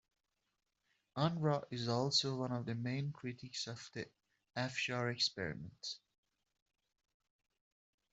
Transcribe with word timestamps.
Unruh 1.15 1.63
is 1.69 1.87
also 1.87 2.35
one 2.35 2.51
of 2.51 2.65
the 2.65 2.73
main 2.73 3.11
critics 3.13 3.67
of 3.67 3.87
the 3.93 4.07
Afshar 4.57 5.13
experiment. 5.13 5.99